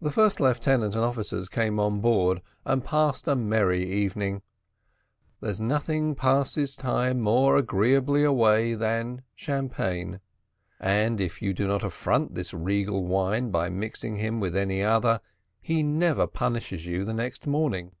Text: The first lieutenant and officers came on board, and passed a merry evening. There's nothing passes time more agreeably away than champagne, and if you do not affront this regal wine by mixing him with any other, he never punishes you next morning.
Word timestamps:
The 0.00 0.10
first 0.10 0.40
lieutenant 0.40 0.96
and 0.96 1.04
officers 1.04 1.48
came 1.48 1.78
on 1.78 2.00
board, 2.00 2.42
and 2.64 2.84
passed 2.84 3.28
a 3.28 3.36
merry 3.36 3.88
evening. 3.88 4.42
There's 5.40 5.60
nothing 5.60 6.16
passes 6.16 6.74
time 6.74 7.20
more 7.20 7.56
agreeably 7.56 8.24
away 8.24 8.74
than 8.74 9.22
champagne, 9.36 10.18
and 10.80 11.20
if 11.20 11.40
you 11.40 11.54
do 11.54 11.68
not 11.68 11.84
affront 11.84 12.34
this 12.34 12.52
regal 12.52 13.04
wine 13.04 13.52
by 13.52 13.68
mixing 13.68 14.16
him 14.16 14.40
with 14.40 14.56
any 14.56 14.82
other, 14.82 15.20
he 15.60 15.84
never 15.84 16.26
punishes 16.26 16.84
you 16.84 17.04
next 17.04 17.46
morning. 17.46 17.92